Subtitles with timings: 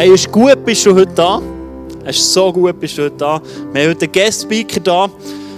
[0.00, 1.42] Hey, es ist gut, bist du heute da.
[2.06, 3.42] Es ist so gut, bist du heute da.
[3.70, 5.10] Wir haben heute einen Guest-Speaker da.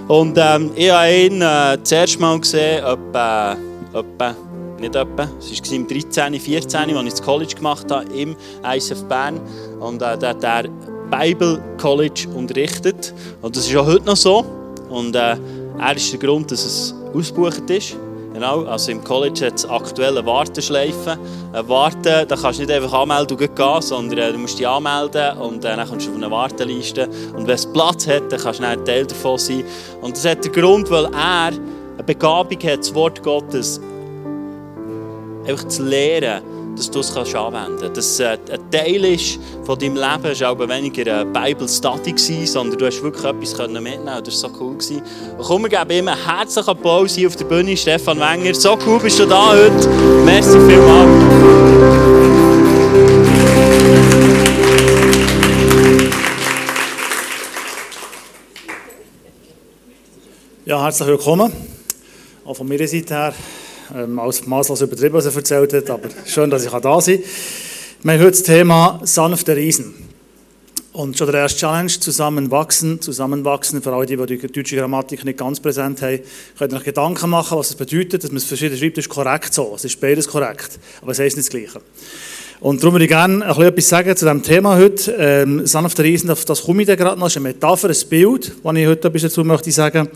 [0.08, 3.56] Und ähm, ich habe ihn äh, das erste Mal gesehen, etwa,
[4.80, 9.04] nicht etwa, es war im 13, 14, als ich das College gemacht habe, im ISF
[9.04, 9.40] Bern.
[9.78, 10.64] Und äh, da hat er
[11.08, 13.14] Bible College unterrichtet.
[13.42, 14.44] Und das ist auch heute noch so.
[14.90, 15.36] Und äh,
[15.78, 17.96] er ist der Grund, dass es ausgebucht ist.
[18.32, 21.18] Genau, also im College hat es aktuelle Warteschleifen.
[21.52, 24.66] Ein Warten, da kannst du nicht einfach anmelden und gehen, sondern äh, du musst dich
[24.66, 27.08] anmelden und äh, dann kommst du auf eine Warteliste.
[27.36, 29.64] Und wenn es Platz hat, dann kannst du ein Teil davon sein.
[30.00, 33.80] Und das hat den Grund, weil er eine Begabung hat, das Wort Gottes
[35.46, 36.42] einfach zu lehren
[36.76, 37.96] dass du es kannst anwenden kannst.
[37.96, 40.24] Dass es ein Teil ist von deinem Leben.
[40.24, 44.24] Es war weniger ein Bible Study, sondern du hast wirklich etwas mitnehmen können.
[44.24, 44.72] Das war so cool.
[44.72, 45.02] Und
[45.38, 48.54] komm, wir geben einen herzlichen Applaus hier auf der Bühne, Stefan Wenger.
[48.54, 49.88] So cool bist du da heute.
[50.24, 52.12] Merci vielmals.
[60.64, 61.52] Ja, herzlich willkommen.
[62.44, 63.34] Auch von meiner Seite her
[63.94, 67.24] ähm, als maßlos übertrieben, was er erzählt hat, aber schön, dass ich da sein kann.
[68.02, 69.94] Wir haben heute das Thema sanfte Riesen.
[70.92, 75.58] Und schon der erste Challenge, zusammenwachsen, zusammenwachsen, für alle, die, die deutsche Grammatik nicht ganz
[75.58, 76.20] präsent haben,
[76.58, 79.08] könnt ihr euch Gedanken machen, was es bedeutet, dass man es verschieden schreibt, das ist
[79.08, 81.80] korrekt so, es ist beides korrekt, aber es heißt nicht das Gleiche.
[82.62, 85.16] Und darum würde ich gerne ein etwas sagen zu diesem Thema heute.
[85.18, 87.26] Ähm, sanfte Riesen, auf das komme ich dann gerade noch.
[87.26, 90.08] Das ist eine Metapher, ein Bild, das ich heute etwas dazu möchte sagen.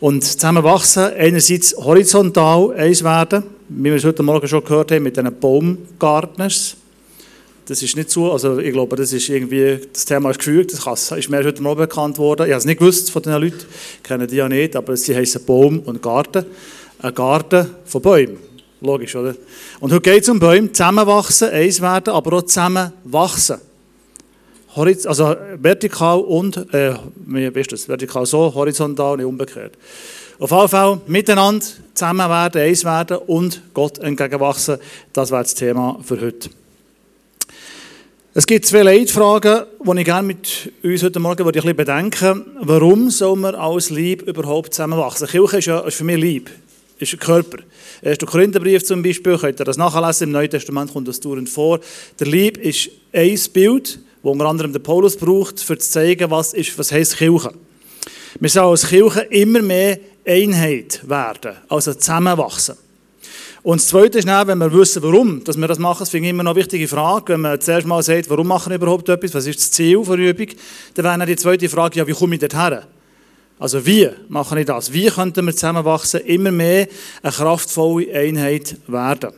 [0.00, 5.16] Und zusammenwachsen, einerseits horizontal eins werden, wie wir es heute Morgen schon gehört haben, mit
[5.16, 6.76] diesen Baumgartners.
[7.66, 11.12] Das ist nicht so, also ich glaube, das ist irgendwie, das Thema ist gefühlt, das
[11.12, 12.46] ist mir heute Morgen bekannt worden.
[12.46, 13.64] Ich habe es nicht gewusst von den Leuten,
[14.02, 16.44] kennen die ja nicht, aber sie heißen Baum und Garten.
[16.98, 18.53] Ein Garten von Bäumen.
[18.84, 19.34] Logisch, oder?
[19.80, 23.56] Und heute geht es um Bäume, zusammenwachsen, eins werden, aber auch zusammenwachsen.
[24.76, 26.94] Also vertikal und, äh,
[27.24, 29.78] wie wisst das, vertikal so, horizontal, nicht umgekehrt.
[30.38, 31.64] Auf jeden Fall miteinander
[31.94, 34.76] zusammen werden, eins werden und Gott entgegenwachsen,
[35.14, 36.50] das wäre das Thema für heute.
[38.34, 43.08] Es gibt zwei Leitfragen, die ich gerne mit uns heute Morgen ein bisschen bedenken Warum
[43.08, 45.28] soll man als Lieb überhaupt zusammenwachsen?
[45.28, 46.50] Kirche ist ja ist für mich Lieb
[46.98, 47.58] ist ein Körper.
[48.04, 48.18] 1.
[48.18, 51.80] Korintherbrief zum Beispiel, könnt ihr das nachlesen, im Neuen Testament kommt das dauernd vor.
[52.18, 56.54] Der Lieb ist ein Bild, das unter anderem der Paulus braucht, um zu zeigen, was,
[56.54, 57.52] ist, was heisst Kirche.
[58.40, 62.76] Wir sollen als Kirche immer mehr Einheit werden, also zusammenwachsen.
[63.62, 66.26] Und das Zweite ist dann, wenn wir wissen, warum dass wir das machen, das finde
[66.26, 67.32] ich immer noch eine wichtige Frage.
[67.32, 70.18] Wenn man zuerst mal sagt, warum machen wir überhaupt etwas, was ist das Ziel der
[70.18, 70.48] Übung,
[70.94, 72.80] dann wäre dann die zweite Frage, ja, wie komme ich dorthin?
[73.58, 74.92] Also wie mache ich das?
[74.92, 76.88] Wie könnten wir zusammenwachsen, immer mehr
[77.22, 79.30] eine kraftvolle Einheit werden?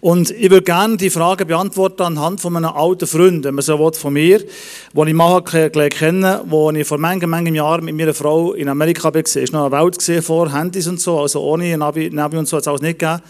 [0.00, 3.78] Und ich würde gerne die Frage beantworten anhand von einem alten Freund, wenn man so
[3.78, 8.14] will, von mir, den ich mal kenne, wo ich vor manchen, manchen Jahren mit meiner
[8.14, 9.22] Frau in Amerika war.
[9.24, 12.56] Es war noch eine Welt vor Handys und so, also ohne Navi, Navi und so
[12.56, 13.22] hat es alles nicht gegeben.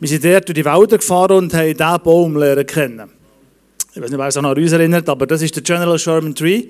[0.00, 3.10] Wir sind dort durch die Wälder gefahren und haben diesen Baum lernen kennen.
[3.94, 6.34] Ich weiß nicht, wer sich noch an uns erinnert, aber das ist der General Sherman
[6.34, 6.64] Tree.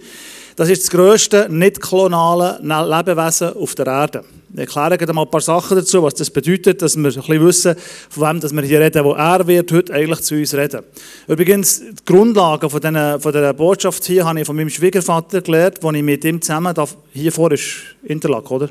[0.56, 4.24] Das ist das grösste nicht-klonale Lebewesen auf der Erde.
[4.54, 7.46] Ich erkläre gerade mal ein paar Sachen dazu, was das bedeutet, dass wir ein bisschen
[7.46, 7.74] wissen,
[8.10, 10.82] von wem dass wir hier reden, wo er wird heute eigentlich zu uns reden.
[11.26, 15.82] Übrigens, die Grundlagen von dieser, von dieser Botschaft hier habe ich von meinem Schwiegervater gelernt,
[15.82, 18.68] als ich mit ihm zusammen, da, hier vor ist Interlaken, oder?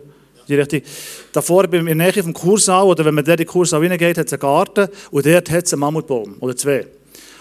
[0.47, 0.81] Die Richtung.
[1.31, 4.33] Davor, in der Nähe vom Kursaal, oder wenn man in den Kursaal reingeht, hat es
[4.33, 6.85] einen Garten und dort hat es einen Mammutbaum, oder zwei.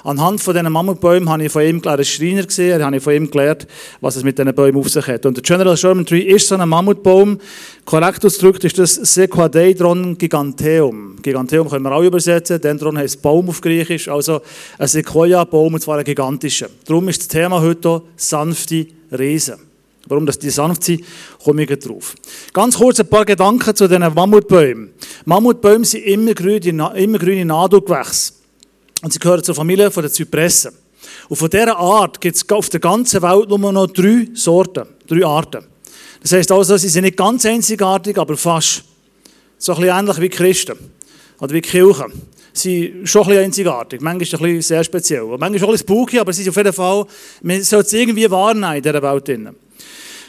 [0.03, 3.13] Anhand von diesen Mammutbäumen habe ich von ihm gelernt, einen Schreiner gesehen, habe ich von
[3.13, 3.67] ihm gelernt,
[4.01, 5.27] was es mit diesen Bäumen auf sich hat.
[5.27, 7.39] Und der General Sherman Tree ist so ein Mammutbaum.
[7.85, 11.17] Korrekt ausgedrückt ist das Sequoiadendron giganteum.
[11.23, 12.61] Giganteum können wir auch übersetzen.
[12.61, 14.41] Dendron heißt Baum auf Griechisch, also
[14.79, 16.69] ein Sequoia-Baum, und zwar ein gigantischer.
[16.87, 19.57] Darum ist das Thema heute sanfte Riesen.
[20.07, 21.05] Warum das die sanft sind,
[21.45, 22.15] komme ich drauf.
[22.53, 24.91] Ganz kurz ein paar Gedanken zu diesen Mammutbäumen.
[25.27, 28.40] Mammutbäume sind immer grüne Nadelgewächse.
[29.03, 30.73] Und sie gehören zur Familie der Zypressen.
[31.29, 35.25] Und von dieser Art gibt es auf der ganzen Welt nur noch drei Sorten, drei
[35.25, 35.65] Arten.
[36.23, 38.85] Das heisst also, sie sind nicht ganz einzigartig, aber fast.
[39.59, 40.77] So ein bisschen ähnlich wie Christen
[41.41, 42.13] oder wie Kirchen.
[42.53, 45.25] Sie sind schon ein bisschen einzigartig, manchmal ein bisschen sehr speziell.
[45.25, 47.07] Manchmal auch ein bisschen spooky, aber sie sind auf jeden Fall,
[47.43, 49.55] man sollte es irgendwie wahrnehmen in dieser Welt.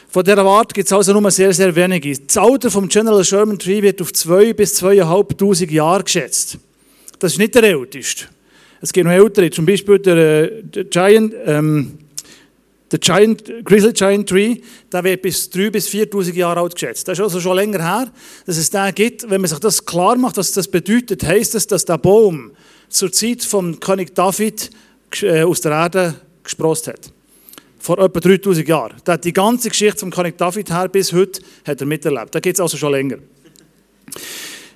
[0.08, 2.16] Von dieser Art gibt es also nur sehr, sehr wenige.
[2.18, 6.58] Das Alter vom General Sherman Tree wird auf 2 bis 2'500 Jahre geschätzt.
[7.18, 8.26] Das ist nicht der älteste.
[8.82, 11.98] Es gibt noch ältere, zum Beispiel der, äh, der Giant, ähm,
[12.90, 14.56] der Giant, Grizzly Giant Tree,
[14.92, 17.06] der wird bis 3.000 bis 4.000 Jahre alt geschätzt.
[17.06, 18.12] Das ist also schon länger her,
[18.44, 19.30] dass es den gibt.
[19.30, 22.50] Wenn man sich das klar macht, was das bedeutet, heisst es, dass der Baum
[22.88, 24.70] zur Zeit vom König David
[25.22, 27.12] äh, aus der Erde gesprost hat.
[27.78, 28.96] Vor etwa 3000 Jahren.
[29.06, 32.34] Der hat die ganze Geschichte vom König David her bis heute hat er miterlebt.
[32.34, 33.18] Da geht es also schon länger.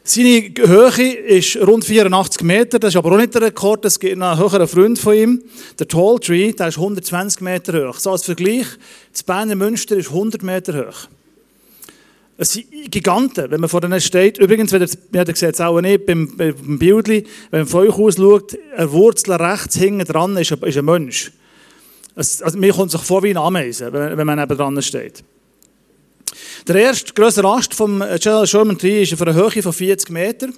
[0.08, 4.12] Seine Höhe ist rund 84 Meter, das ist aber auch nicht der Rekord, es gibt
[4.12, 5.42] einen höheren Freund von ihm,
[5.80, 7.98] der Tall Tree, der ist 120 Meter hoch.
[7.98, 8.66] So als Vergleich,
[9.10, 11.08] das Berner Münster ist 100 Meter hoch.
[12.38, 14.38] Es sind Giganten, wenn man vor denen steht.
[14.38, 17.88] Übrigens, wenn ihr, ja, ihr seht es auch nicht beim, beim Bildchen, wenn man von
[17.88, 21.32] euch aus schaut, eine Wurzel rechts hinten dran ist, ist ein Mensch.
[22.14, 25.24] Es, also, mir kommt sich vor wie ein Ameise, wenn, wenn man neben dran steht.
[26.66, 30.54] Der erste größere Ast vom General Sherman Tree ist auf einer Höhe von 40 Metern.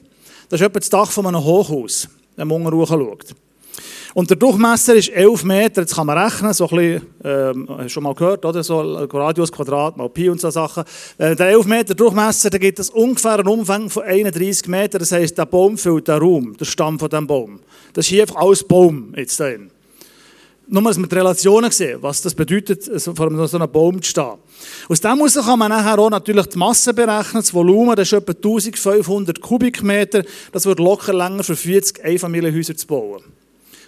[0.49, 3.35] Das ist etwa das Dach von einem Hochhaus, wenn man unten schaut.
[4.15, 8.03] Und der Durchmesser ist 11 Meter, jetzt kann man rechnen, so ein bisschen, ähm, schon
[8.03, 8.62] mal gehört, oder?
[8.65, 10.85] So Radius, Quadrat, mal Pi und so Sachen.
[11.19, 15.00] Wenn der 11 Meter Durchmesser, dann gibt es ungefähr einen Umfang von 31 Metern.
[15.00, 17.61] Das heisst, der Baum füllt den Raum, der Stamm von diesem Baum.
[17.93, 19.71] Das ist hier einfach alles Baum jetzt drin.
[20.70, 24.35] Nur, dass wir die Relationen sehen, was das bedeutet, vor so einem Baum zu stehen.
[24.88, 28.12] Aus dem heraus kann man nachher auch natürlich die Masse berechnen, das Volumen, das ist
[28.12, 30.25] etwa 1500 Kubikmeter.
[30.53, 33.23] Das wird locker länger für 40 Einfamilienhäuser zu bauen.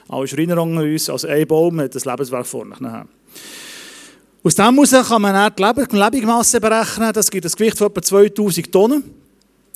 [0.09, 2.75] Alle Schreiner unter uns, also ein Baum hat das Lebenswerk vorne.
[2.79, 3.07] Nachher.
[4.43, 5.53] Aus dem heraus kann man dann
[5.87, 9.20] die Lebensmasse berechnen, das gibt ein Gewicht von etwa 2000 Tonnen.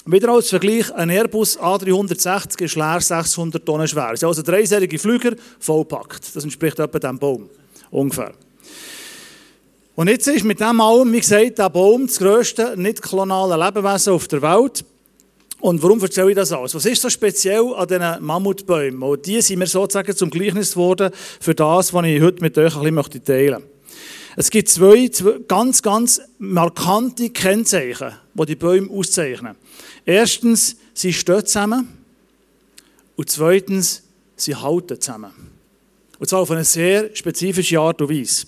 [0.06, 4.10] Wieder als Vergleich, ein Airbus A360 ist leer 600 Tonnen schwer.
[4.10, 6.36] Das sind also dreiserige Flüger, vollpackt.
[6.36, 7.48] Das entspricht etwa diesem Baum,
[7.90, 8.34] ungefähr.
[9.94, 14.28] Und jetzt ist mit dem allem, wie gesagt, der Baum das grösste nicht-klonale Lebewesen auf
[14.28, 14.84] der Welt.
[15.60, 16.74] Und warum erzähle ich das alles?
[16.74, 19.02] Was ist so speziell an diesen Mammutbäumen?
[19.02, 22.76] Und die sind mir sozusagen zum Gleichnis geworden für das, was ich heute mit euch
[22.76, 23.73] ein bisschen teilen möchte.
[24.36, 29.56] Es gibt zwei, zwei ganz, ganz markante Kennzeichen, die die Bäume auszeichnen.
[30.04, 31.88] Erstens, sie stehen zusammen.
[33.16, 34.02] Und zweitens,
[34.36, 35.32] sie halten zusammen.
[36.18, 38.46] Und zwar auf eine sehr spezifische Art und Weise.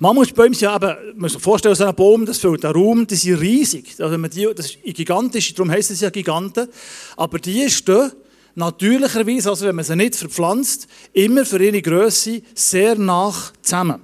[0.00, 3.06] Mammutbäume sind ja eben, man muss sich vorstellen, so ein Baum, das füllt den Raum,
[3.06, 3.94] die sind riesig.
[3.98, 6.68] Also man die, das ist gigantisch, darum heißt es ja Giganten.
[7.16, 8.12] Aber die stehen
[8.54, 14.00] natürlicherweise, also wenn man sie nicht verpflanzt, immer für ihre Größe sehr nach zusammen.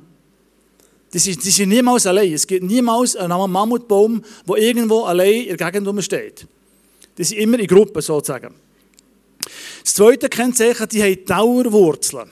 [1.14, 2.32] Die sind, die sind niemals allein.
[2.32, 6.44] Es gibt niemals einen Mammutbaum, der irgendwo allein in der Gegend steht.
[7.16, 8.52] Die sind immer in Gruppen sozusagen.
[9.84, 12.28] Das zweite Kennzeichen, die haben Dauerwurzeln.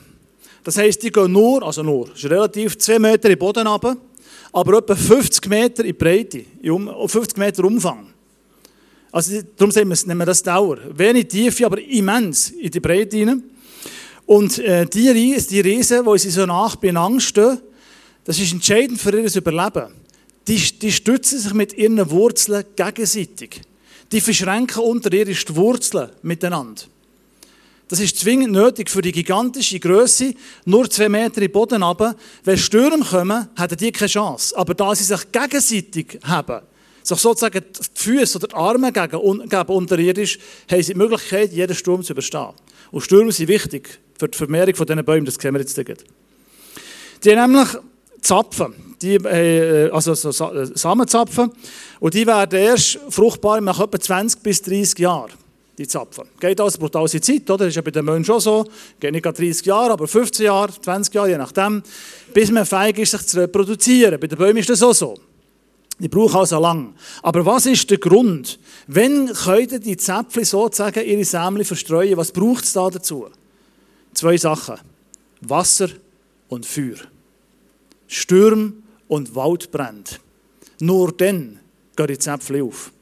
[0.65, 3.97] Das heisst, die gehen nur, also nur, ist relativ 2 Meter in den Boden runter,
[4.53, 8.09] aber etwa 50 Meter in Breite, in 50 Meter Umfang.
[9.13, 10.79] Also darum nennen wir das Dauer.
[10.97, 13.45] Wenig Tiefe, aber immens in die Breite hinein.
[14.27, 17.61] Und äh, die Riesen, die Riesen, wo sie so nach beieinander stehen,
[18.25, 19.93] das ist entscheidend für ihr Überleben.
[20.49, 23.61] Die, die stützen sich mit ihren Wurzeln gegenseitig.
[24.11, 26.83] Die verschränken unter ihr die Wurzeln miteinander.
[27.89, 30.35] Das ist zwingend nötig für die gigantische Größe,
[30.65, 32.17] nur zwei Meter den Boden runter.
[32.43, 34.57] Wenn Stürme kommen, hätten die keine Chance.
[34.57, 36.63] Aber da sie sich gegenseitig haben,
[37.03, 40.39] sich sozusagen die Füße oder die Arme gegen, geben unterirdisch,
[40.71, 42.55] haben sie die Möglichkeit, jeden Sturm zu überstehen.
[42.93, 46.05] Und Stürme sind wichtig für die Vermehrung von diesen Bäumen, das sehen wir jetzt.
[47.25, 47.77] Die haben nämlich
[48.23, 51.51] Zapfen, die, äh, also so Samenzapfen,
[52.01, 55.33] und die werden erst fruchtbar nach etwa 20 bis 30 Jahren,
[55.77, 56.25] die Zapfen.
[56.39, 57.59] Geht also brutal Zeit, oder?
[57.59, 58.65] Das ist ja bei den Menschen auch so.
[59.01, 61.83] Geht nicht 30 Jahre, aber 15 Jahre, 20 Jahre, je nachdem,
[62.33, 64.21] bis man fähig ist, sich zu reproduzieren.
[64.21, 65.17] Bei den Bäumen ist das auch so.
[65.99, 66.95] Die brauchen also lang.
[67.23, 68.59] Aber was ist der Grund?
[68.87, 72.17] Wenn können die Zäpfchen sozusagen ihre Sämli verstreuen?
[72.17, 73.27] Was braucht es da dazu?
[74.15, 74.77] Zwei Sachen.
[75.41, 75.89] Wasser
[76.49, 76.97] und Feuer.
[78.13, 80.21] Sturm und Wald brennt.
[80.81, 81.59] Nur dann
[81.97, 82.93] gehen die Zäpfchen auf.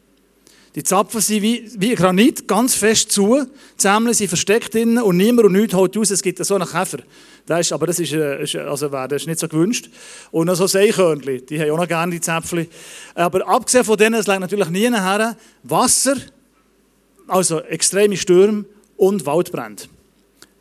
[0.76, 3.44] Die Zapfen sind wie, wie Granit, ganz fest zu.
[3.44, 6.10] Die Sämle sind versteckt drinnen und niemand und nichts holt raus.
[6.10, 6.98] Es gibt so einen Käfer.
[7.44, 9.90] Das ist, aber das ist, äh, also, das ist nicht so gewünscht.
[10.30, 12.68] Und so Seekörnchen, die haben auch noch gerne die Zäpfchen.
[13.16, 16.14] Aber abgesehen von denen, es liegt natürlich nie her, Wasser,
[17.26, 18.64] also extreme Stürme
[18.96, 19.82] und Waldbrände.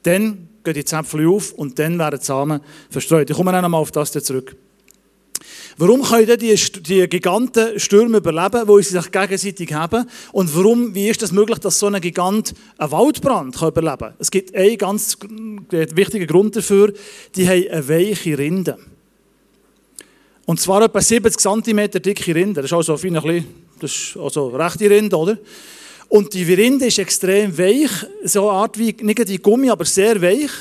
[0.03, 3.29] Dann gehen die Zäpfchen auf und dann werden die Samen verstreut.
[3.29, 4.55] Ich komme dann nochmal auf das zurück.
[5.77, 10.05] Warum können die, die Giganten Stürme überleben, wo sie sich gegenseitig haben?
[10.33, 13.97] Und warum, wie ist es das möglich, dass so ein Gigant einen Waldbrand kann überleben
[13.97, 14.13] kann?
[14.19, 15.17] Es gibt einen ganz
[15.69, 16.93] wichtigen Grund dafür,
[17.35, 18.77] die haben eine weiche Rinde.
[20.45, 22.61] Und zwar etwa 70 cm dicke Rinde.
[22.61, 23.45] Das ist also, ein bisschen,
[23.79, 25.37] das ist also rechte Rinde, oder?
[26.09, 27.91] Und die Rinde ist extrem weich,
[28.23, 30.51] so eine Art wie, nicht wie Gummi, aber sehr weich.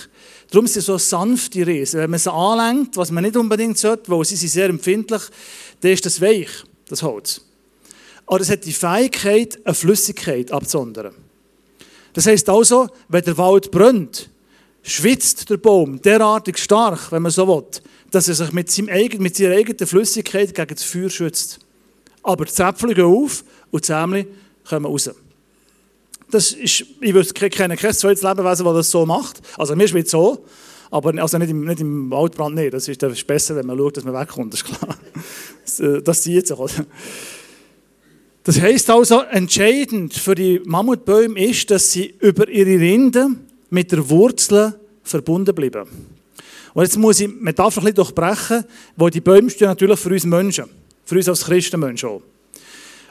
[0.50, 2.00] Darum sind sie so sanfte Riesen.
[2.00, 5.22] Wenn man sie anlenkt, was man nicht unbedingt sollte, weil sie sind sehr empfindlich,
[5.80, 6.48] dann ist das weich,
[6.88, 7.40] das Holz.
[8.26, 11.14] Aber es hat die Fähigkeit, eine Flüssigkeit abzusondern.
[12.12, 14.28] Das heisst also, wenn der Wald brennt,
[14.82, 17.64] schwitzt der Baum derartig stark, wenn man so will,
[18.10, 21.58] dass er sich mit, seinem mit seiner eigenen Flüssigkeit gegen das Feuer schützt.
[22.22, 24.26] Aber die Zäpfel gehen auf und die Zähmchen
[24.68, 25.10] kommen raus.
[26.30, 29.40] Das ist, ich kenne kein zweites Lebewesen, das das so macht.
[29.56, 30.44] Also mir schwitzt so,
[30.90, 32.74] aber also nicht, im, nicht im Waldbrand nicht.
[32.74, 34.96] Das ist, das ist besser, wenn man schaut, dass man wegkommt, das ist klar.
[35.64, 36.56] Das, äh, das zieht sich.
[36.56, 36.72] Oder?
[38.42, 43.28] Das heisst also, entscheidend für die Mammutbäume ist, dass sie über ihre Rinde
[43.68, 45.86] mit der Wurzel verbunden bleiben.
[46.72, 48.64] Und jetzt muss ich Metapher ein bisschen durchbrechen,
[48.96, 50.64] weil die Bäume stehen natürlich für uns Menschen,
[51.04, 52.22] für uns als Christenmenschen auch.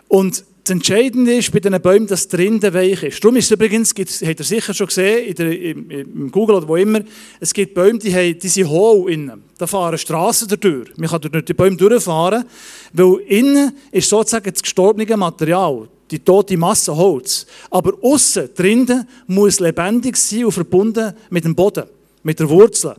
[0.08, 3.24] Und das Entscheidende ist bei diesen Bäumen, dass die Rinde weich ist.
[3.24, 6.58] Darum ist es übrigens, gibt, habt ihr sicher schon gesehen, in der, im, im, Google
[6.58, 7.00] oder wo immer,
[7.40, 9.44] es gibt Bäume, die, haben, die sind hohl innen.
[9.58, 10.90] Da fahren Straßen durch.
[10.98, 12.44] Man kann durch die Bäume durchfahren,
[12.92, 17.46] weil innen ist sozusagen das gestorbene Material, die tote Masse Holz.
[17.70, 21.86] Aber außen, die Rinde, muss lebendig sein und verbunden mit dem Boden,
[22.24, 22.98] mit der Wurzel.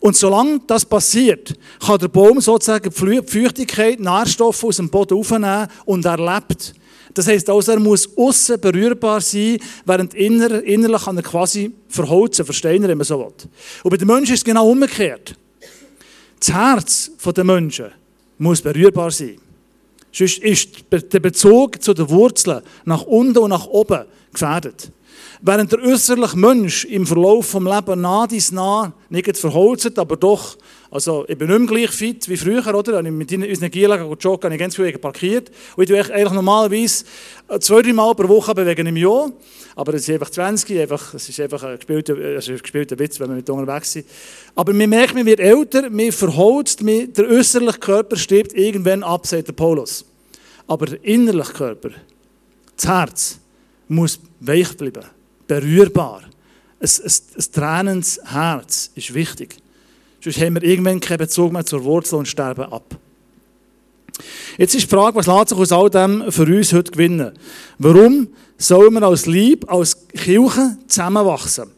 [0.00, 1.54] Und solange das passiert,
[1.84, 6.74] kann der Baum sozusagen die Feuchtigkeit, Nährstoffe aus dem Boden aufnehmen und er lebt.
[7.12, 12.44] Das heisst also, er muss außen berührbar sein, während inner, innerlich kann er quasi verholzen,
[12.44, 13.32] versteinern, wenn man so will.
[13.82, 15.34] Und bei den Menschen ist es genau umgekehrt.
[16.38, 17.90] Das Herz der Menschen
[18.38, 19.38] muss berührbar sein.
[20.12, 24.90] Sonst ist der Bezug zu den Wurzeln nach unten und nach oben gefährdet.
[25.42, 30.58] Während der äußerliche Mensch im Verlauf des Lebens nah dies nah nicht verholzt, aber doch,
[30.90, 33.02] also ich bin nicht mehr gleich fit wie früher, oder?
[33.02, 35.50] Ich mit unseren Gielen joggen, habe ich ganz viel parkiert.
[35.76, 37.04] Und ich tue eigentlich normalerweise
[37.48, 39.32] äh, zwei, drei Mal pro Woche bewegen im Jahr.
[39.76, 43.18] Aber es ist einfach 20, einfach, es ist einfach ein gespielter, also ein gespielter Witz,
[43.18, 44.06] wenn wir mit unterwegs sind.
[44.54, 49.26] Aber man merkt, man wird älter, man verholzt, man, der äußerliche Körper stirbt irgendwann ab,
[49.26, 50.04] sagt der Paulus.
[50.66, 51.90] Aber der innerliche Körper,
[52.76, 53.38] das Herz,
[53.88, 55.19] muss weich bleiben
[55.50, 56.22] berührbar.
[56.78, 59.56] Ein, ein, ein tränendes Herz ist wichtig.
[60.22, 62.96] Sonst haben wir irgendwann keinen Bezug mehr zur Wurzel und sterben ab.
[64.58, 67.32] Jetzt ist die Frage, was lässt sich aus all dem für uns heute gewinnen?
[67.78, 68.28] Warum
[68.58, 71.70] sollen wir als Lieb, als Kirche zusammenwachsen?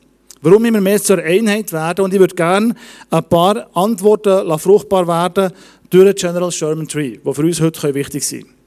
[0.42, 2.04] Warum immer mehr zur Einheit werden?
[2.04, 2.74] Und ich würde gerne
[3.10, 5.52] ein paar Antworten fruchtbar werden
[5.88, 8.61] durch General Sherman Tree, die für uns heute wichtig sein können.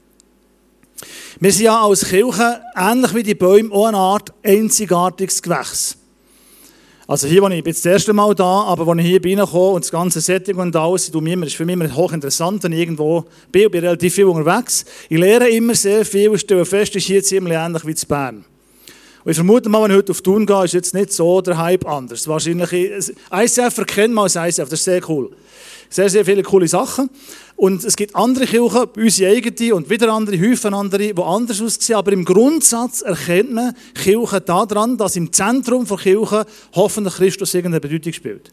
[1.40, 5.96] Wir sind ja als Kirche, ähnlich wie die Bäume, auch eine Art einzigartiges Gewächs.
[7.08, 9.74] Also hier, wo ich, ich bin das erste Mal da, aber als ich hier reinkomme
[9.74, 13.66] und das ganze Setting und alles, ist für mich immer hochinteressant, wenn ich irgendwo bin
[13.66, 14.84] und bin relativ viel unterwegs.
[15.08, 18.44] Ich lerne immer sehr viel und stelle fest, ist hier ziemlich ähnlich wie zu Bern.
[19.26, 21.58] Und ich vermute mal, wenn ich heute auf Thun gehe, ist jetzt nicht so der
[21.58, 22.28] Hype anders.
[22.28, 25.32] Wahrscheinlich, ICF erkennt man als ICF, das ist sehr cool.
[25.90, 27.10] Sehr, sehr viele coole Sachen.
[27.56, 31.96] Und es gibt andere Kirchen, unsere eigene und wieder andere, Häufen andere, die anders aussehen.
[31.96, 37.80] Aber im Grundsatz erkennt man Kirche daran, dass im Zentrum von Kirche hoffentlich Christus irgendeine
[37.80, 38.52] Bedeutung spielt.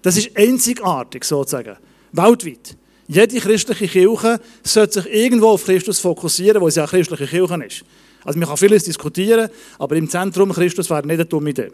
[0.00, 1.76] Das ist einzigartig sozusagen,
[2.12, 2.78] weltweit.
[3.08, 7.62] Jede christliche Kirche sollte sich irgendwo auf Christus fokussieren, wo es ja eine christliche Kirche
[7.62, 7.84] ist.
[8.24, 11.70] Also man kann vieles diskutieren, aber im Zentrum Christus wäre nicht eine dumme Idee.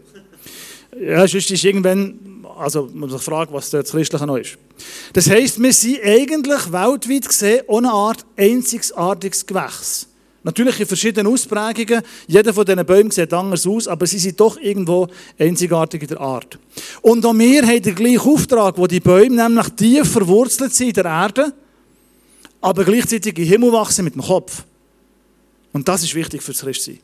[0.99, 2.31] Ja, sonst ist irgendwann
[2.61, 4.57] also man sich fragen, was das Christliche noch ist.
[5.13, 10.07] Das heisst, wir sind eigentlich weltweit gesehen ohne Art einzigartiges Gewächs.
[10.43, 12.01] Natürlich in verschiedenen Ausprägungen.
[12.27, 16.19] Jeder von diesen Bäumen sieht anders aus, aber sie sind doch irgendwo einzigartig in der
[16.19, 16.57] Art.
[17.01, 20.93] Und auch wir haben den gleichen Auftrag, wo die Bäume nämlich tief verwurzelt sind in
[20.93, 21.53] der Erde,
[22.59, 24.63] aber gleichzeitig im Himmel wachsen mit dem Kopf.
[25.73, 26.99] Und das ist wichtig für das Christsein.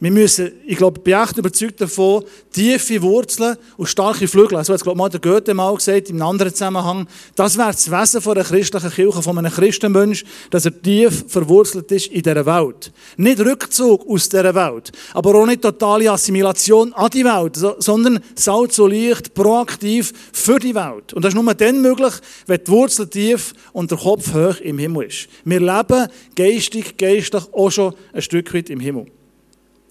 [0.00, 4.62] Wir müssen, ich glaube, bin echt überzeugt davon, tiefe Wurzeln und starke Flügel.
[4.64, 7.08] So hat es, glaube ich, mal der Goethe mal gesagt, einem anderen Zusammenhang.
[7.34, 11.90] Das wäre das Wesen von einer christlichen Kirche, von einem Christenmensch, dass er tief verwurzelt
[11.90, 12.92] ist in dieser Welt.
[13.16, 18.78] Nicht Rückzug aus dieser Welt, aber auch nicht totale Assimilation an die Welt, sondern Salz
[18.78, 21.12] und Licht proaktiv für die Welt.
[21.12, 22.14] Und das ist nur dann möglich,
[22.46, 25.26] wenn die Wurzel tief und der Kopf hoch im Himmel ist.
[25.44, 29.06] Wir leben geistig, geistlich auch schon ein Stück weit im Himmel.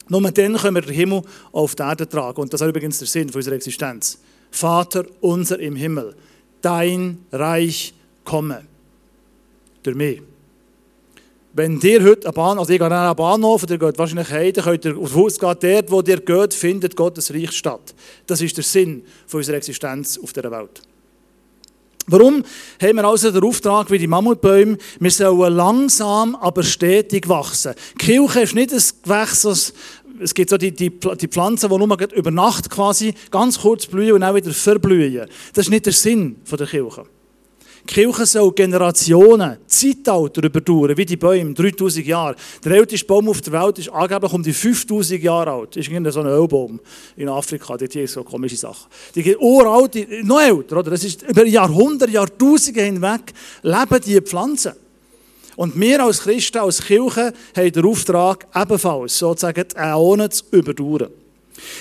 [0.09, 1.21] Nur dann können wir den Himmel
[1.51, 2.41] auf die Erde tragen.
[2.41, 4.19] Und das ist übrigens der Sinn unserer Existenz.
[4.51, 6.15] Vater unser im Himmel,
[6.61, 8.63] dein Reich komme.
[9.83, 10.21] Durch mich.
[11.53, 14.53] Wenn ihr heute eine Bahn, also ich gehe an einen Bahnhof, ihr geht wahrscheinlich heim,
[14.53, 17.95] dann könnt ihr auf Haus gehen, dort, wo ihr geht, findet Gottes Reich statt.
[18.27, 20.81] Das ist der Sinn unserer Existenz auf dieser Welt.
[22.09, 22.41] Warum
[22.81, 24.77] haben wir also den Auftrag wie die Mammutbäume?
[24.99, 27.73] Wir sollen langsam, aber stetig wachsen.
[27.99, 29.73] Die Kirche ist nicht ein Gewächs,
[30.19, 34.13] es gibt so die, die, die Pflanzen, die nur über Nacht quasi ganz kurz blühen
[34.13, 35.27] und auch wieder verblühen.
[35.53, 37.03] Das ist nicht der Sinn der Kirche.
[37.89, 42.35] Die Kirche soll Generationen, Zeitalter überdauern, wie die Bäume, 3000 Jahre.
[42.65, 45.69] Der älteste Baum auf der Welt ist angeblich um die 5000 Jahre alt.
[45.69, 46.81] Das ist irgendein so ein Ölbaum
[47.15, 48.87] in Afrika, dort hier so komische Sachen.
[49.15, 49.95] Die gehen uralt,
[50.25, 50.91] noch älter, oder?
[50.91, 54.73] Das ist über Jahrhunderte, Jahrtausende hinweg leben diese Pflanzen.
[55.57, 61.09] Und wir als Christen, als Kirche, haben den Auftrag, ebenfalls sozusagen die Äonen zu überdauern.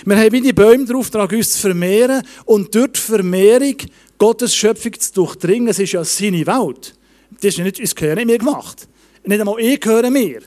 [0.06, 3.76] Wir haben wie die Bäume den Auftrag, uns zu vermehren und durch die Vermehrung
[4.16, 5.68] Gottes Schöpfung zu durchdringen.
[5.68, 6.94] Es ist ja seine Welt.
[7.32, 8.88] Das ist ja nicht, uns gehört nicht mehr gemacht.
[9.24, 10.40] Nicht einmal ich gehöre mir.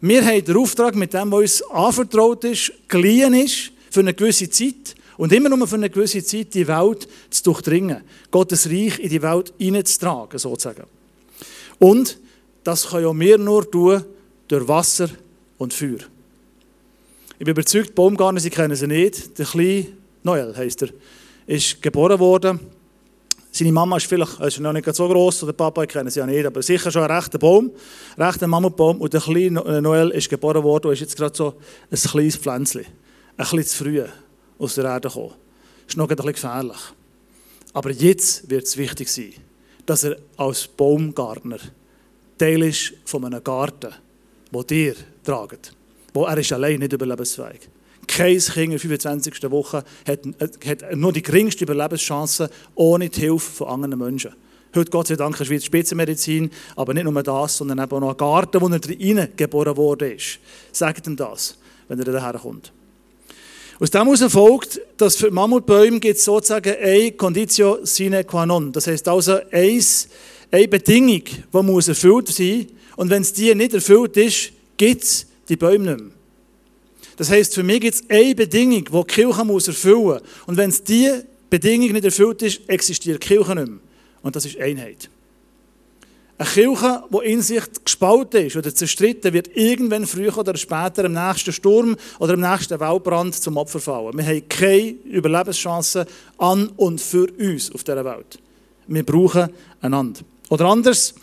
[0.00, 4.48] Wir haben den Auftrag, mit dem, was uns anvertraut ist, geliehen ist, für eine gewisse
[4.48, 8.02] Zeit und immer nur für eine gewisse Zeit die Welt zu durchdringen.
[8.30, 10.84] Gottes Reich in die Welt hineinzutragen, sozusagen.
[11.80, 12.18] Und
[12.66, 14.04] das können ja wir nur tun
[14.48, 15.08] durch Wasser
[15.58, 16.00] und Feuer.
[17.38, 19.38] Ich bin überzeugt, Baumgartner, Sie kennen sie nicht.
[19.38, 19.86] Der kleine
[20.22, 20.88] Noel heisst er,
[21.46, 22.58] ist geboren worden.
[23.52, 26.26] Seine Mama ist vielleicht ist noch nicht so groß, oder Papa, ich kenne sie ja
[26.26, 27.70] nicht, aber sicher schon ein rechter Baum,
[28.18, 29.00] rechter Mammutbaum.
[29.00, 31.54] Und der kleine Noel ist geboren worden und ist jetzt gerade so
[31.90, 32.84] ein kleines Pflänzchen.
[33.36, 34.02] Ein bisschen zu früh
[34.58, 35.34] aus der Erde gekommen.
[35.86, 36.80] Ist noch ein bisschen gefährlich.
[37.72, 39.32] Aber jetzt wird es wichtig sein,
[39.86, 41.58] dass er als Baumgartner
[42.38, 43.92] Teil ist von einem Garten,
[44.50, 45.72] wo dir tragt
[46.16, 47.68] wo er ist allein nicht überlebensfähig.
[48.06, 49.50] Kein Kind in der 25.
[49.50, 50.20] Woche hat,
[50.66, 54.32] hat nur die geringste Überlebenschance ohne die Hilfe von anderen Menschen.
[54.74, 58.10] Heute, Gott sei Dank, ist wieder Spitzenmedizin, aber nicht nur das, sondern eben auch noch
[58.10, 60.38] ein Garten, wo er drin geboren ist.
[60.72, 62.72] Sagt ihm das, wenn er daher kommt.
[63.78, 68.72] Aus dem heraus folgt, dass für Mammutbäume gibt es sozusagen eine Conditio sine qua non.
[68.72, 69.38] Das heisst also
[70.50, 72.66] eine Bedingung, die muss erfüllt sein muss.
[72.96, 76.12] Und wenn es die nicht erfüllt ist, gibt es die Bäume nicht mehr.
[77.16, 80.22] Das heisst, für mich gibt es eine Bedingung, die die Kirche muss erfüllen muss.
[80.46, 83.78] Und wenn es diese Bedingung nicht erfüllt ist, existiert die Kirche nicht mehr.
[84.22, 85.08] Und das ist Einheit.
[86.38, 91.14] Eine Kirche, die in sich gespalten ist oder zerstritten, wird irgendwann früher oder später im
[91.14, 94.18] nächsten Sturm oder im nächsten Waldbrand zum Opfer fallen.
[94.18, 98.38] Wir haben keine Überlebenschance an und für uns auf dieser Welt.
[98.86, 99.48] Wir brauchen
[99.80, 100.20] einander.
[100.48, 101.14] Oder anders,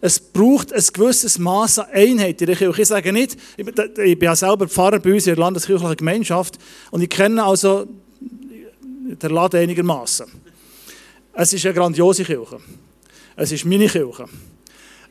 [0.00, 2.82] es braucht ein gewisses Maß an Einheit in der Kirche.
[2.82, 6.58] Ich sage nicht, ich bin ja selber Pfarrer bei uns in der landeskirchlichen Gemeinschaft
[6.90, 7.86] und ich kenne also
[8.20, 10.26] den Laden einigermaßen.
[11.34, 12.58] Es ist eine grandiose Kirche.
[13.36, 14.26] Es ist meine Kirche.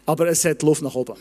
[0.06, 1.16] Aber es hat Luft nach oben.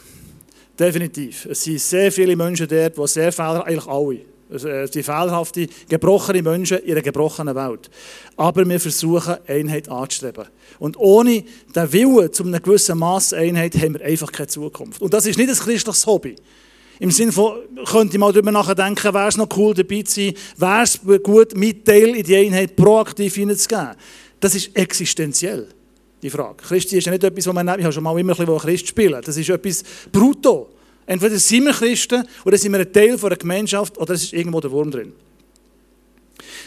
[0.78, 1.46] Definitiv.
[1.46, 6.78] Es sind sehr viele Menschen dort, die sehr fehler, eigentlich alle, die fehlerhafte, gebrochene Menschen
[6.78, 7.90] in einer gebrochenen Welt.
[8.36, 10.46] Aber wir versuchen, Einheit anzustreben.
[10.78, 15.00] Und ohne den Willen zu einem gewissen Maß Einheit haben wir einfach keine Zukunft.
[15.00, 16.36] Und das ist nicht ein christliches Hobby.
[16.98, 20.34] Im Sinne von, könnte ich mal darüber nachdenken, wäre es noch cool dabei zu sein,
[20.58, 23.96] wäre es gut, mit Teil in die Einheit proaktiv hineinzugeben.
[24.38, 25.68] Das ist existenziell,
[26.22, 26.56] die Frage.
[26.62, 28.88] Christi ist ja nicht etwas, wo man, ich habe schon mal immer ein bisschen Christ
[28.88, 29.82] spielen, das ist etwas
[30.12, 30.68] brutto.
[31.10, 34.60] Entweder sind wir Christen oder sind wir ein Teil einer Gemeinschaft oder es ist irgendwo
[34.60, 35.12] der Wurm drin.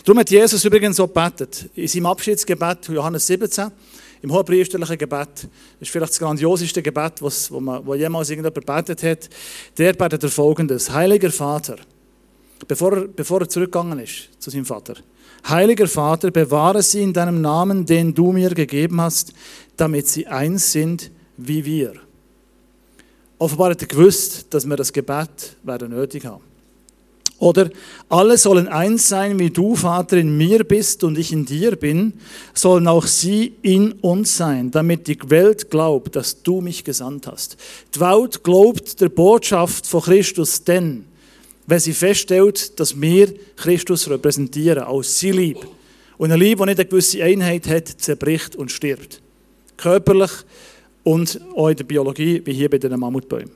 [0.04, 1.70] Darum hat Jesus übrigens so gebetet.
[1.76, 3.72] In seinem Abschiedsgebet, Johannes 17,
[4.22, 5.48] im hohepriesterlichen Gebet, das
[5.80, 9.30] ist vielleicht das grandioseste Gebet, was, wo, man, wo jemals irgendjemand gebetet hat,
[9.78, 11.78] der betet er folgendes: Heiliger Vater,
[12.68, 14.96] bevor bevor er zurückgegangen ist zu seinem Vater.
[15.48, 19.32] Heiliger Vater, bewahre sie in deinem Namen, den du mir gegeben hast,
[19.78, 22.03] damit sie eins sind wie wir.
[23.38, 26.44] Offenbar hat er gewusst, dass wir das Gebet werden nötig haben.
[27.44, 27.70] Oder
[28.08, 32.14] alle sollen eins sein, wie du, Vater, in mir bist und ich in dir bin,
[32.54, 37.58] sollen auch sie in uns sein, damit die Welt glaubt, dass du mich gesandt hast.
[37.94, 41.04] Die Welt glaubt der Botschaft von Christus denn,
[41.68, 45.58] wenn sie feststellt, dass wir Christus repräsentieren, als sie lieb.
[46.18, 49.22] Und eine Liebe, die nicht eine gewisse Einheit hat, zerbricht und stirbt.
[49.76, 50.32] Körperlich,
[51.04, 53.52] und auch in der Biologie, wie hier bei den Mammutbäumen.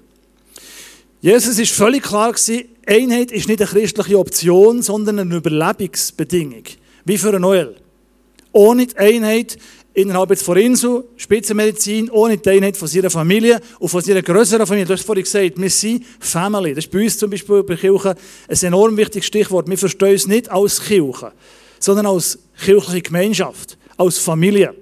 [1.22, 6.64] Jesus ist völlig klar gewesen, Einheit ist nicht eine christliche Option, sondern eine Überlebensbedingung.
[7.06, 7.76] Wie für ein Noel.
[8.52, 9.58] Ohne die Einheit
[9.94, 14.86] innerhalb von Insel, Spitzenmedizin, ohne die Einheit von seiner Familie und von seiner größeren Familie.
[14.86, 16.76] Du hast vorhin gesagt, wir sind Family.
[16.76, 18.16] Das ist bei uns zum Beispiel bei Kirche
[18.48, 19.68] ein enorm wichtiges Stichwort.
[19.68, 21.32] Wir verstehen uns nicht als Kirche,
[21.80, 24.76] sondern als kirchliche Gemeinschaft, als Familie.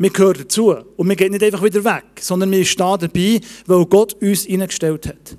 [0.00, 0.74] Wir gehören dazu.
[0.96, 5.06] Und wir gehen nicht einfach wieder weg, sondern wir stehen dabei, weil Gott uns hineingestellt
[5.06, 5.36] hat.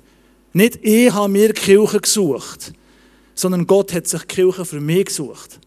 [0.52, 2.72] Nicht ich habe mir Kirche gesucht,
[3.34, 5.58] sondern Gott hat sich Kirche für mich gesucht.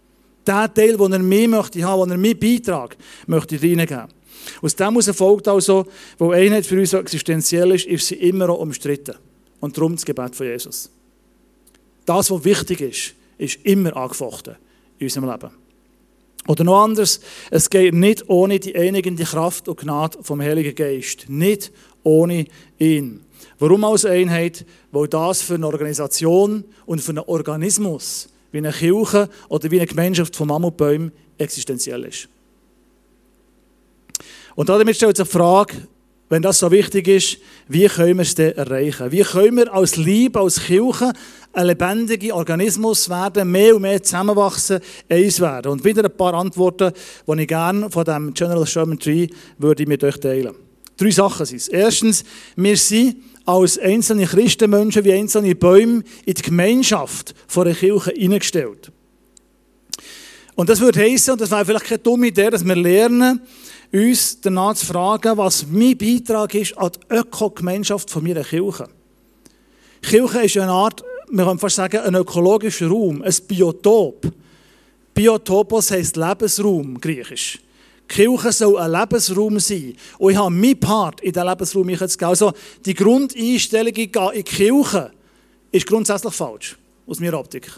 [0.48, 2.96] Der Teil, den er mir möchte haben, den er mir Beitrag
[3.28, 4.08] möchte reingeben.
[4.62, 5.86] Aus dem heraus folgt also,
[6.18, 9.16] wo Einheit für uns existenziell ist, ist sie immer auch umstritten.
[9.60, 10.90] Und darum das Gebet von Jesus.
[12.06, 14.56] Das, was wichtig ist, ist immer angefochten
[15.00, 15.65] in unserem Leben.
[16.48, 21.26] Oder noch anders, es geht nicht ohne die einigende Kraft und Gnade vom Heiligen Geist.
[21.28, 21.72] Nicht
[22.04, 22.46] ohne
[22.78, 23.22] ihn.
[23.58, 24.66] Warum als Einheit?
[24.92, 29.88] Weil das für eine Organisation und für einen Organismus wie eine Kirche oder wie eine
[29.88, 32.30] Gemeinschaft von Mammutbäumen existenziell ist.
[34.56, 35.74] Und damit stellt sich die Frage,
[36.30, 39.12] wenn das so wichtig ist, wie können wir es denn erreichen?
[39.12, 41.12] Wie können wir als Liebe, als Kirche
[41.56, 45.72] ein lebendiger Organismus werden, mehr und mehr zusammenwachsen, eins werden?
[45.72, 46.92] Und wieder ein paar Antworten,
[47.28, 50.54] die ich gerne von dem General Sherman Tree würde mit euch teilen.
[50.98, 51.68] Drei Sachen sind es.
[51.68, 52.24] Erstens,
[52.56, 58.92] wir sind als einzelne Christenmenschen wie einzelne Bäume in die Gemeinschaft von der Kirche eingestellt.
[60.56, 63.42] Und das würde heißen, und das wäre vielleicht keine dumme Idee, dass wir lernen,
[63.92, 68.88] uns danach zu fragen, was mein Beitrag ist an die Ökogemeinschaft von meiner Kirche.
[70.02, 74.32] Kirche ist eine Art, wir können fast sagen, ein ökologischer Raum, ein Biotop.
[75.14, 77.60] Biotopos heisst Lebensraum, griechisch.
[78.08, 79.96] Kirche soll ein Lebensraum sein.
[80.18, 82.30] Und ich habe meinen Part in diesen Lebensraum jetzt gegeben.
[82.30, 82.54] Also
[82.86, 85.12] die Grundeinstellung, ich gehe in die Kirche,
[85.72, 87.72] ist grundsätzlich falsch, aus meiner Optik.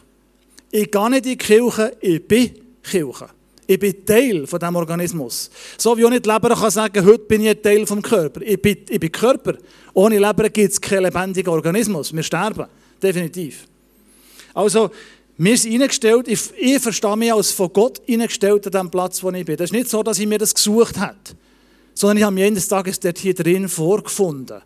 [0.71, 2.51] Ich gehe nicht in die Kirche, ich bin
[2.83, 3.29] Kirche.
[3.69, 5.49] Ich bin Teil von diesem Organismus.
[5.77, 8.41] So wie auch nicht Leber kann sagen, heute bin ich ein Teil vom Körper.
[8.41, 9.55] Ich bin, ich bin Körper.
[9.93, 12.13] Ohne Leber gibt es keinen lebendigen Organismus.
[12.13, 12.65] Wir sterben.
[13.01, 13.67] Definitiv.
[14.53, 14.91] Also,
[15.37, 19.29] wir sind eingestellt, ich, ich verstehe mich als von Gott eingestellt an dem Platz, wo
[19.29, 19.55] ich bin.
[19.55, 21.15] Das ist nicht so, dass ich mir das gesucht habe,
[21.93, 24.61] sondern ich habe mich eines Tages dort hier drin vorgefunden.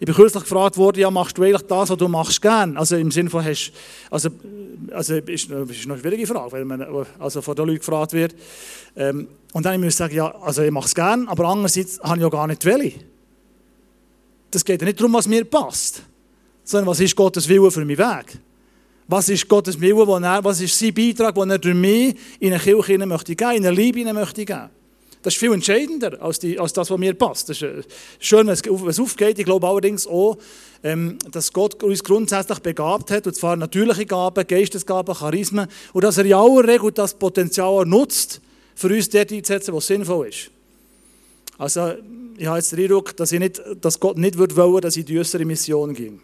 [0.00, 2.76] Ich bin kürzlich gefragt worden, ja, machst du eigentlich das, was du machst, gern?
[2.76, 3.72] Also im Sinne von, hast,
[4.10, 4.28] also,
[4.90, 8.34] also ist, ist eine schwierige Frage, weil man also von den Leuten gefragt wird.
[8.96, 12.16] Ähm, und dann muss ich sagen, ja, also ich mache es gern, aber andererseits habe
[12.16, 12.92] ich ja gar nicht Wille.
[14.50, 16.02] Das geht ja nicht darum, was mir passt,
[16.64, 18.38] sondern was ist Gottes Wille für meinen Weg.
[19.06, 22.98] Was ist Gottes Wille, was ist sein Beitrag, den er durch mich in eine Kirche
[22.98, 24.70] möchte geben, in eine Liebe möchte geben.
[25.24, 27.48] Das ist viel entscheidender als, die, als das, was mir passt.
[27.48, 27.82] Das ist äh,
[28.18, 29.38] schön, wenn es aufgeht.
[29.38, 30.36] Ich glaube allerdings auch,
[30.82, 36.18] ähm, dass Gott uns grundsätzlich begabt hat, und zwar natürliche Gaben, Geistesgaben, Charismen, und dass
[36.18, 38.42] er in aller Regel das Potenzial nutzt,
[38.74, 40.50] für uns dort einzusetzen, was sinnvoll ist.
[41.56, 41.94] Also,
[42.36, 45.06] ich habe jetzt den Eindruck, dass, ich nicht, dass Gott nicht wollen dass ich in
[45.06, 46.20] die äußere Mission ging.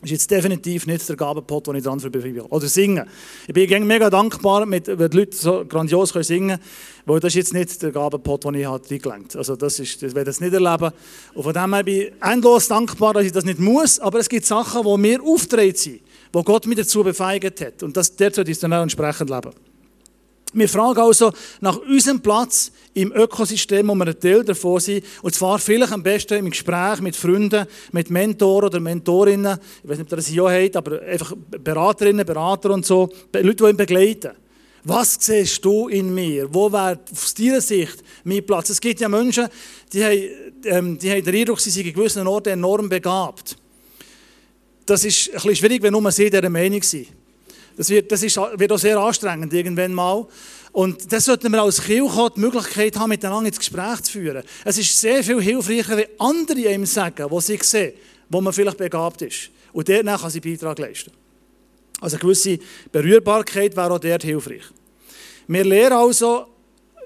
[0.00, 2.40] Das ist jetzt definitiv nicht der Gabenpot, den ich dran will.
[2.42, 3.08] Oder singen.
[3.46, 6.60] Ich bin mega dankbar, wenn die Leute so grandios singen können,
[7.06, 9.24] weil das ist jetzt nicht der Gabenpot, den ich halt habe.
[9.34, 10.90] Also das, ist, das werde ich nicht erleben.
[11.34, 14.28] Und von dem her bin ich endlos dankbar, dass ich das nicht muss, aber es
[14.28, 17.82] gibt Sachen, die mir auftreten sind, wo Gott mich dazu befeigt hat.
[17.82, 19.52] Und das, der sollte ich dann auch entsprechend leben.
[20.56, 25.04] Wir fragen also nach unserem Platz im Ökosystem, wo wir ein Teil davon sind.
[25.20, 29.58] Und zwar vielleicht am besten im Gespräch mit Freunden, mit Mentoren oder Mentorinnen.
[29.82, 33.10] Ich weiß nicht, ob ihr das hier habt, aber einfach Beraterinnen, Berater und so.
[33.34, 34.30] Leute, die ihn begleiten.
[34.84, 36.48] Was siehst du in mir?
[36.54, 38.70] Wo wäre aus deiner Sicht mein Platz?
[38.70, 39.48] Es gibt ja Menschen,
[39.92, 40.22] die haben,
[40.64, 43.58] ähm, die haben den Eindruck, sie sind in gewissen Orten enorm begabt.
[44.86, 47.08] Das ist ein bisschen schwierig, wenn nur sie dieser Meinung sind.
[47.76, 50.26] Das wird, das ist, wird auch sehr anstrengend irgendwann mal.
[50.72, 54.42] Und das sollten wir als Kirche die Möglichkeit haben, miteinander ins Gespräch zu führen.
[54.64, 57.92] Es ist sehr viel hilfreicher, wenn andere einem sagen, wo sie sehen,
[58.28, 59.50] wo man vielleicht begabt ist.
[59.72, 61.12] Und dort kann sie Beitrag leisten.
[62.00, 62.58] Also eine gewisse
[62.92, 64.64] Berührbarkeit wäre auch dort hilfreich.
[65.48, 66.46] Wir lernen also,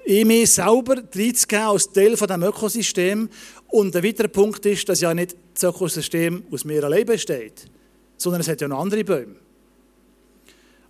[0.05, 3.29] in mich selber reinzugeben als Teil von diesem Ökosystem.
[3.67, 7.65] Und ein weiterer Punkt ist, dass ja nicht das Ökosystem aus mir allein besteht,
[8.17, 9.35] sondern es hat ja noch andere Bäume.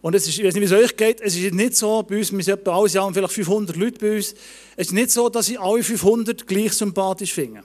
[0.02, 2.18] Und es ist, ich weiß nicht, wie es euch geht, es ist nicht so, bei
[2.18, 4.34] uns, wir sind etwa alles Jahr vielleicht 500 Leute bei uns,
[4.76, 7.64] es ist nicht so, dass ich alle 500 gleich sympathisch finde.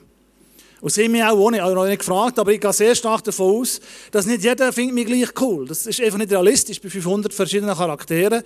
[0.79, 3.81] Und sie mich auch auch noch nicht gefragt, aber ich gehe sehr stark davon aus,
[4.11, 5.67] dass nicht jeder findet mich gleich cool.
[5.67, 8.43] Das ist einfach nicht realistisch bei 500 verschiedenen Charakteren.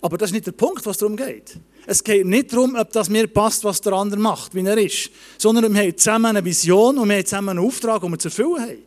[0.00, 1.58] Aber das ist nicht der Punkt, was darum geht.
[1.86, 5.10] Es geht nicht darum, ob das mir passt, was der andere macht, wie er ist.
[5.36, 8.28] Sondern wir haben zusammen eine Vision und wir haben zusammen einen Auftrag, den wir zu
[8.28, 8.82] erfüllen haben.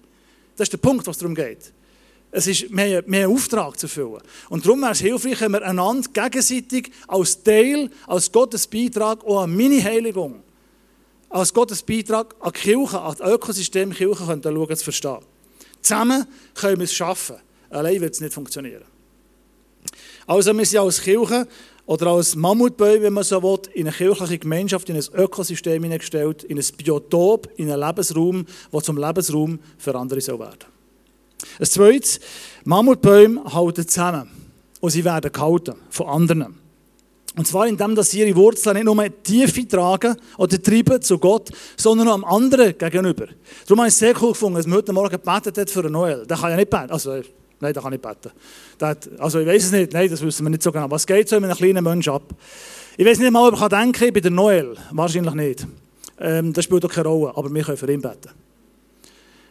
[0.56, 1.72] Das ist der Punkt, was darum geht.
[2.32, 4.22] Es ist mehr, mehr Auftrag zu erfüllen.
[4.50, 9.44] Und darum wäre es hilfreich, wenn wir einander gegenseitig als Teil, als Gottes Beitrag auch
[9.44, 10.44] an meine Heiligung,
[11.30, 15.20] als Gottes Beitrag an die Kirche, an das Ökosystem Kirche können schauen, zu verstehen.
[15.82, 17.38] Zusammen können wir es schaffen.
[17.70, 18.84] Allein wird es nicht funktionieren.
[20.26, 21.48] Also wir sind als Kirche
[21.86, 26.44] oder als Mammutbäume, wenn man so will, in eine kirchliche Gemeinschaft, in ein Ökosystem hineingestellt,
[26.44, 30.77] in ein Biotop, in einen Lebensraum, der zum Lebensraum für andere soll werden
[31.60, 32.20] ein zweites,
[32.66, 34.30] Mammutbäume halten zusammen
[34.80, 36.56] und sie werden gehalten von anderen.
[37.36, 41.52] Und zwar indem, dass sie ihre Wurzeln nicht nur Tiefe tragen oder treiben zu Gott,
[41.76, 43.28] sondern auch am anderen gegenüber.
[43.68, 46.26] Darum habe ich es sehr cool gefunden, dass man heute Morgen gebetet hat für Noel.
[46.26, 46.90] Der kann ja nicht beten.
[46.90, 47.22] Also,
[47.60, 48.32] Nein, da kann ich beten.
[48.82, 50.90] Hat, also ich weiß es nicht, nein, das wissen wir nicht so genau.
[50.92, 52.24] Was geht so mit einem kleinen Menschen ab?
[52.98, 54.76] Ich weiß nicht mal, ob ich denken kann, bei der Noel.
[54.92, 55.68] Wahrscheinlich nicht.
[56.20, 58.30] Ähm, das spielt auch keine Rolle, aber wir können für ihn beten.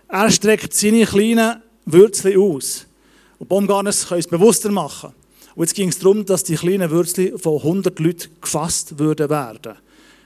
[0.08, 2.86] Er streckt seine kleinen Würzchen aus.
[3.38, 5.12] Und Baumgartners können es bewusster machen.
[5.54, 9.74] Und jetzt ging es darum, dass die kleinen Würzchen von 100 Leuten gefasst würden werden.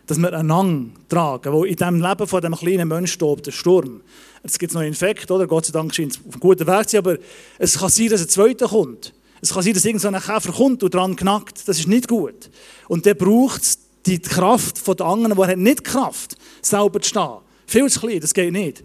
[0.06, 4.00] Dass wir einander tragen, wo in dem Leben von dem kleinen Menschen tobt, der Sturm.
[4.42, 5.46] Es gibt noch einen Infekt, oder?
[5.46, 7.16] Gott sei Dank scheint es auf einem guten Weg zu sein, aber
[7.58, 9.12] es kann sein, dass ein zweiter kommt.
[9.40, 11.68] Es kann sein, dass irgendein Käfer kommt und dran knackt.
[11.68, 12.50] Das ist nicht gut.
[12.88, 13.62] Und der braucht
[14.06, 17.38] die Kraft von den anderen, der hat nicht Kraft, selber zu stehen.
[17.66, 18.82] Viel zu klein, das geht nicht.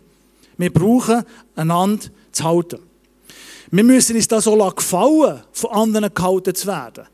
[0.58, 1.24] Wir brauchen
[1.56, 2.06] einander
[2.36, 2.80] zu halten.
[3.72, 7.06] Wir müssen uns da so gefallen, von anderen gehalten zu werden.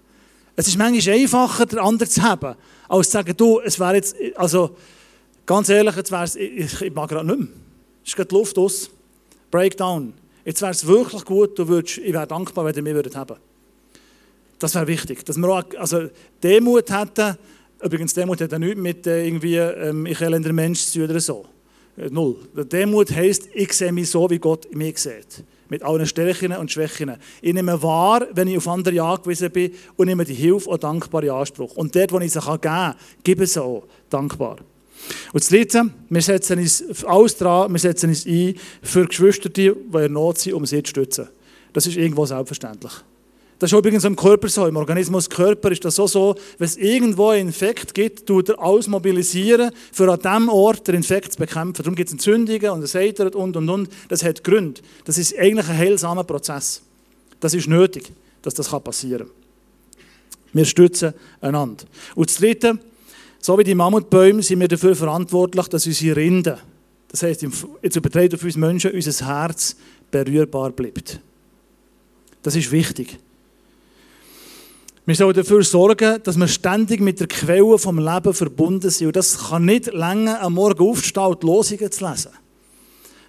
[0.55, 2.55] Es ist manchmal einfacher, den anderen zu haben,
[2.89, 4.75] als zu sagen, du, es wäre jetzt, also
[5.45, 7.47] ganz ehrlich, jetzt wäre es, ich, ich mag gerade nicht mehr.
[8.05, 8.89] Es gerade die Luft aus.
[9.49, 10.13] Breakdown.
[10.43, 13.37] Jetzt wäre es wirklich gut, du würdest, ich wäre dankbar, wenn ihr mich würdet haben.
[14.59, 15.25] Das wäre wichtig.
[15.25, 16.09] Dass wir auch also
[16.43, 17.37] Demut hätten,
[17.81, 21.19] übrigens Demut hat ja nichts mit äh, irgendwie, ähm, ich elender Mensch zu tun oder
[21.19, 21.45] so.
[21.95, 22.37] Null.
[22.71, 27.15] Demut heisst, ich sehe mich so, wie Gott mich sieht mit allen Stärken und Schwächen.
[27.41, 31.23] Ich nehme wahr, wenn ich auf andere angewiesen bin und nehme die Hilfe auch dankbar
[31.23, 31.77] in Anspruch.
[31.77, 34.57] Und dort, wo ich sie geben kann, gebe sie auch dankbar.
[35.31, 39.67] Und das Dritte, wir setzen uns alles dran, wir setzen uns ein für Geschwister, die
[39.67, 41.29] in Not sind, um sie zu stützen.
[41.71, 42.91] Das ist irgendwo selbstverständlich.
[43.61, 44.65] Das ist übrigens im Körper so.
[44.65, 48.59] Im Organismus Körper ist das so so, wenn es irgendwo einen Infekt gibt, tut er
[48.59, 51.83] alles mobilisieren, für an diesem Ort den Infekt zu bekämpfen.
[51.83, 53.89] Darum gibt es Entzündungen und es eitert und und und.
[54.09, 54.81] Das hat Gründe.
[55.05, 56.81] Das ist eigentlich ein heilsamer Prozess.
[57.39, 60.03] Das ist nötig, dass das passieren kann.
[60.53, 61.85] Wir stützen einander.
[62.15, 62.79] Und das Dritte,
[63.39, 66.57] so wie die Mammutbäume sind wir dafür verantwortlich, dass unsere Rinde,
[67.09, 69.75] das heisst, jetzt übertreibt auf uns Menschen, unser Herz
[70.09, 71.19] berührbar bleibt.
[72.41, 73.19] Das ist wichtig.
[75.11, 79.07] Wir sollen dafür sorgen, dass wir ständig mit der Quelle vom Leben verbunden sind.
[79.07, 82.31] Und das kann nicht länger am Morgen aufstehen und Losungen zu lesen.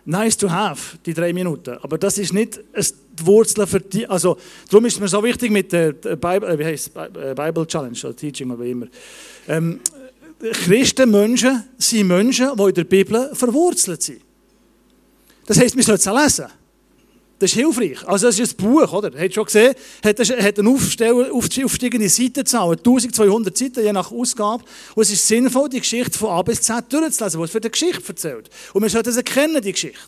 [0.04, 1.76] Nice to have, die drei Minuten.
[1.82, 4.06] Aber das ist nicht die Wurzel für die.
[4.06, 4.36] Also,
[4.70, 7.98] darum ist es mir so wichtig mit der Bible, äh, wie heißt äh, Bible Challenge
[8.04, 8.86] oder Teaching oder wie immer.
[9.48, 9.80] Ähm,
[10.40, 14.20] Christenmenschen sind Menschen, die in der Bibel verwurzelt sind.
[15.46, 16.46] Das heisst, wir sollen es lesen.
[17.42, 18.06] Das ist hilfreich.
[18.06, 19.10] Also das ist ein Buch, oder?
[19.18, 19.74] Habt schon gesehen?
[20.04, 24.62] Hat, hat eine aufsteigende Seitenzahl, 1200 Seiten, je nach Ausgabe.
[24.94, 28.00] Und es ist sinnvoll, die Geschichte von A bis Z durchzulesen, was für die Geschichte
[28.06, 28.48] erzählt.
[28.72, 29.98] Und wir sollten es erkennen, die Geschichte.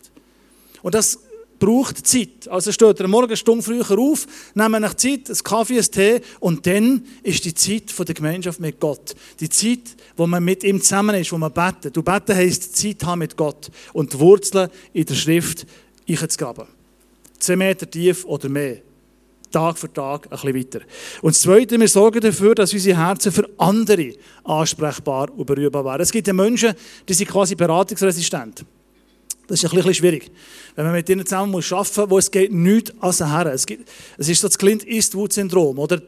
[0.81, 1.19] Und das
[1.59, 2.47] braucht Zeit.
[2.47, 6.65] Also steht er morgen Stunde früher auf, nehmen nach Zeit, einen Kaffee, einen Tee und
[6.65, 9.13] dann ist die Zeit von der Gemeinschaft mit Gott.
[9.41, 11.97] Die Zeit, wo man mit ihm zusammen ist, wo man betet.
[11.97, 15.65] Du beten heisst Zeit haben mit Gott und die Wurzeln in der Schrift
[16.07, 16.74] einzugraben.
[17.39, 18.77] Zwei Meter tief oder mehr.
[19.51, 20.79] Tag für Tag ein bisschen weiter.
[21.21, 26.01] Und das Zweite, wir sorgen dafür, dass unsere Herzen für andere ansprechbar und berührbar werden.
[26.01, 26.73] Es gibt ja Menschen,
[27.07, 28.65] die sind quasi beratungsresistent.
[29.47, 30.31] Das ist ein bisschen schwierig.
[30.75, 33.45] Wenn man mit ihnen zusammen muss arbeiten muss, wo es geht nichts als her.
[33.53, 35.77] Es, gibt, es ist so das Clint Eastwood-Syndrom.
[35.77, 36.01] Oder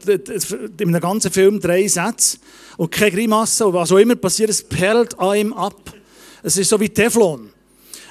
[0.80, 2.38] in einem ganzen Film drei Sätze
[2.76, 5.94] und keine Grimasse und was auch immer passiert, es perlt an ihm ab.
[6.42, 7.50] Es ist so wie Teflon.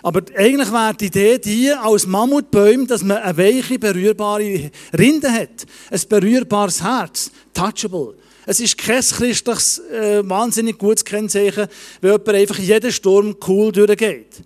[0.07, 5.65] Aber eigentlich wäre die Idee die als Mammutbäume, dass man eine weiche, berührbare Rinde hat.
[5.91, 7.29] Ein berührbares Herz.
[7.53, 8.15] Touchable.
[8.45, 11.67] Es ist kein christliches, äh, wahnsinnig gutes Kennzeichen,
[11.99, 14.43] wenn jemand einfach jeden Sturm cool durchgeht.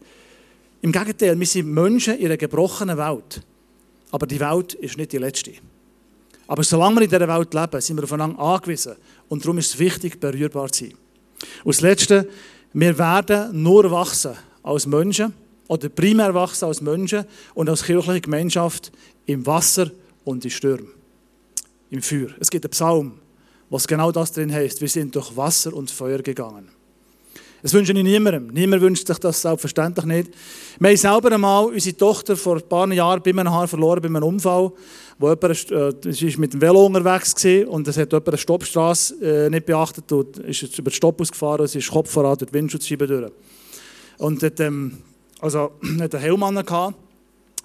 [0.81, 3.43] Im Gegenteil, wir sind Menschen in einer gebrochenen Welt.
[4.09, 5.51] Aber die Welt ist nicht die letzte.
[6.47, 8.95] Aber solange wir in dieser Welt leben, sind wir aufeinander angewiesen.
[9.29, 10.95] Und darum ist es wichtig, berührbar zu sein.
[11.63, 12.27] Und das Letzte,
[12.73, 14.31] wir werden nur wachsen
[14.63, 15.35] als Menschen,
[15.71, 18.91] oder primär wachsen als Menschen und als kirchliche Gemeinschaft
[19.25, 19.89] im Wasser
[20.25, 20.89] und in Stürmen,
[21.89, 22.27] im Feuer.
[22.41, 23.13] Es gibt einen Psalm,
[23.69, 24.81] was genau das drin heißt.
[24.81, 26.67] Wir sind durch Wasser und Feuer gegangen.
[27.61, 28.47] Das wünsche ich niemandem.
[28.47, 30.31] Niemand wünscht sich das selbstverständlich nicht.
[30.77, 34.09] Wir haben selber einmal unsere Tochter vor ein paar Jahren bei einem Haar verloren, bei
[34.09, 34.73] einem Unfall.
[35.19, 37.33] Wo jemand, äh, sie war mit dem Velo unterwegs
[37.69, 41.21] und es hat jemand eine Stoppstraße äh, nicht beachtet und ist jetzt über den Stopp
[41.21, 43.31] ausgefahren und sie ist Kopf voran durch die Windschutzscheibe durch.
[44.17, 44.97] Und hat, ähm,
[45.41, 46.95] also hat einen Helm gehabt,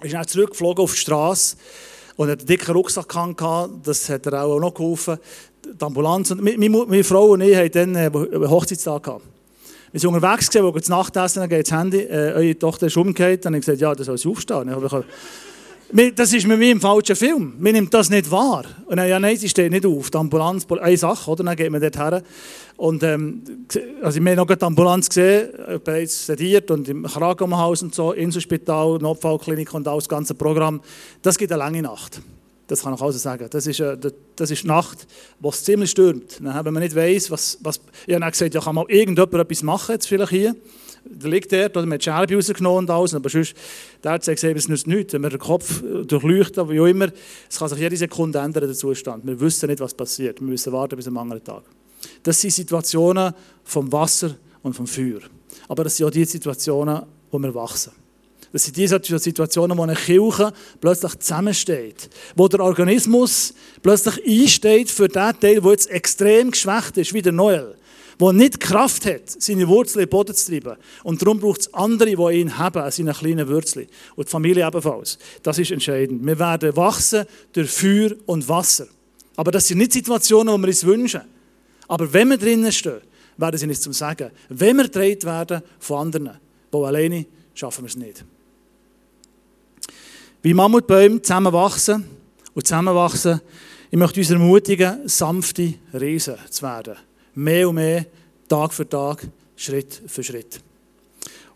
[0.01, 1.55] ist dann zurückgeflogen auf die Straße
[2.17, 5.17] und hat einen dicken Rucksack gehabt, das hat er auch noch geholfen.
[5.63, 9.23] Die Ambulanz und meine, meine Frau und ich hatten dann einen Hochzeitstag gehabt.
[9.91, 12.97] Wir sind unterwegs gewesen, wo wir Nachtessen, dann geht das Handy, äh, eure Tochter ist
[12.97, 14.67] umgekehrt, dann habe ich gesagt, ja, das soll sie aufstehen.
[14.67, 15.05] Ich habe
[15.89, 17.53] Das ist mit mir im falschen Film.
[17.59, 18.65] Man nimmt das nicht wahr.
[18.87, 20.11] Und dann, ja, nein, sie steht nicht auf.
[20.11, 21.45] Die Ambulanz, eine Sache, oder?
[21.45, 22.23] Dann geht man dort her.
[22.75, 23.41] Und, ähm,
[24.01, 25.49] also, wir haben noch die Ambulanz gesehen,
[25.83, 30.81] bereits sediert und im Krankenhaus und so, Inselspital, Notfallklinik und all das ganze Programm.
[31.21, 32.21] Das gibt eine lange Nacht.
[32.67, 33.47] Das kann ich also sagen.
[33.49, 33.97] Das ist, äh,
[34.35, 35.07] das ist Nacht,
[35.39, 36.39] wo es ziemlich stürmt.
[36.41, 37.79] Wenn man nicht weiss, was, was...
[38.05, 40.53] Ich habe gesagt, ja, kann mal irgendjemand etwas machen, jetzt vielleicht hier
[41.09, 43.55] der liegt dort, oder man hat die Scherbe rausgenommen und alles, aber sonst,
[44.03, 47.09] der hat gesagt, es nützt nichts, wenn wir den Kopf durchleuchten, wie auch immer,
[47.49, 49.25] es kann sich jede Sekunde ändern, der Zustand.
[49.25, 51.63] Wir wissen nicht, was passiert, wir müssen warten bis am anderen Tag.
[52.23, 55.19] Das sind Situationen vom Wasser und vom Feuer.
[55.67, 57.91] Aber das sind auch die Situationen, wo wir wachsen.
[58.51, 62.09] Das sind die Situationen, wo eine Kirche plötzlich zusammensteht.
[62.35, 67.33] Wo der Organismus plötzlich einsteht für den Teil, der jetzt extrem geschwächt ist, wie der
[67.33, 67.75] Noel
[68.19, 70.77] der nicht Kraft hat, seine Wurzeln in den Boden zu treiben.
[71.03, 73.87] Und darum braucht es andere, die ihn haben, an seinen kleinen Wurzeln.
[74.15, 75.19] Und die Familie ebenfalls.
[75.43, 76.25] Das ist entscheidend.
[76.25, 78.87] Wir werden wachsen durch Feuer und Wasser.
[79.35, 81.21] Aber das sind nicht Situationen, die wir uns wünschen.
[81.87, 83.01] Aber wenn wir drinnen stehen,
[83.37, 84.31] werden sie nicht zum Sagen.
[84.49, 86.31] Wenn wir gedreht werden von anderen,
[86.73, 88.25] die alleine schaffen wir es nicht.
[90.41, 92.03] Wie Mammutbäume zusammen wachsen
[92.55, 93.41] und zusammenwachsen,
[93.91, 96.97] ich möchte uns ermutigen, sanfte Riesen zu werden
[97.37, 98.05] mehr und mehr,
[98.47, 100.59] Tag für Tag, Schritt für Schritt.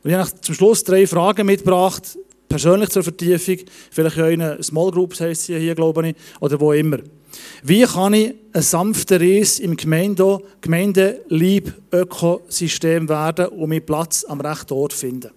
[0.04, 2.17] Und ich habe zum Schluss drei Fragen mitgebracht,
[2.48, 3.58] persönlich zur Vertiefung,
[3.91, 7.00] vielleicht in euren Small Groups heisst sie hier, glaube ich, oder wo immer.
[7.63, 14.41] Wie kann ich ein sanfter Ries im Gemeinde, Gemeindelieb Ökosystem werden und meinen Platz am
[14.41, 15.32] rechten Ort finden?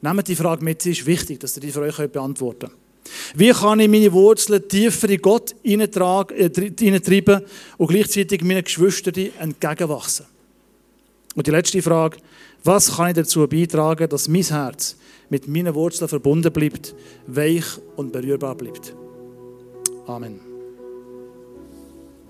[0.00, 2.81] Nehmt die Frage mit, sie ist wichtig, dass ihr die für euch beantworten könnt.
[3.34, 7.46] Wie kann ich meine Wurzeln tiefer in Gott hineintreiben äh,
[7.78, 10.26] und gleichzeitig meinen Geschwistern entgegenwachsen?
[11.34, 12.18] Und die letzte Frage,
[12.64, 14.96] was kann ich dazu beitragen, dass mein Herz
[15.30, 16.94] mit meinen Wurzeln verbunden bleibt,
[17.26, 17.64] weich
[17.96, 18.94] und berührbar bleibt?
[20.06, 20.51] Amen.